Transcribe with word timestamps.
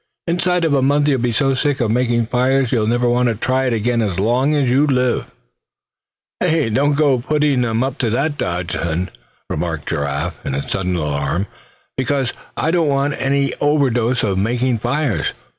Inside 0.25 0.65
of 0.65 0.73
a 0.73 0.81
month 0.81 1.07
you'd 1.07 1.21
be 1.21 1.31
so 1.31 1.53
sick 1.53 1.79
of 1.79 1.91
making 1.91 2.25
fires 2.25 2.71
you'd 2.71 2.89
never 2.89 3.07
want 3.07 3.29
to 3.29 3.35
try 3.35 3.65
it 3.67 3.73
again 3.73 4.01
as 4.01 4.17
long 4.17 4.55
as 4.55 4.67
you 4.67 4.87
lived." 4.87 5.31
"Hey! 6.39 6.71
don't 6.71 6.93
you 6.93 6.97
go 6.97 7.17
to 7.17 7.23
putting 7.27 7.61
them 7.61 7.83
up 7.83 7.99
to 7.99 8.09
that 8.09 8.35
dodge, 8.35 8.73
then," 8.73 9.11
remarked 9.47 9.89
Giraffe, 9.89 10.43
in 10.43 10.59
sudden 10.63 10.95
alarm, 10.95 11.45
"because 11.97 12.33
I 12.57 12.71
don't 12.71 12.87
want 12.87 13.13
to 13.13 13.19
get 13.19 13.31
an 13.31 13.53
overdose 13.61 14.23
of 14.23 14.39
making 14.39 14.79
fires. 14.79 15.33